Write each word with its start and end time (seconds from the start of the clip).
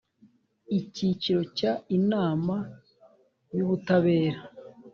icyiciro 0.79 1.41
cya 1.57 1.73
inama 1.97 2.55
y 3.55 3.59
ubutabera 3.63 4.39